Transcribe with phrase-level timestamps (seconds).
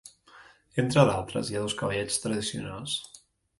[0.83, 2.99] Entre d'altres, hi ha dos cavallets tradicionals.